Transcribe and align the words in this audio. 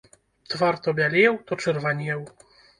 Твар 0.53 0.79
то 0.87 0.95
бялеў, 1.01 1.39
то 1.47 1.61
чырванеў. 1.63 2.29